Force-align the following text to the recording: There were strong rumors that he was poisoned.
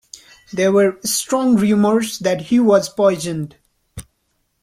There 0.51 0.71
were 0.71 0.97
strong 1.03 1.57
rumors 1.57 2.17
that 2.17 2.41
he 2.47 2.59
was 2.59 2.89
poisoned. 2.89 3.55